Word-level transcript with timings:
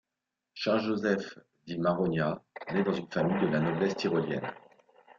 Charles-Joseph 0.55 1.37
di 1.67 1.77
Marogna 1.77 2.41
naît 2.73 2.81
dans 2.83 2.91
une 2.91 3.11
famille 3.11 3.39
de 3.39 3.51
la 3.51 3.59
noblesse 3.59 3.95
tyrolienne. 3.97 4.51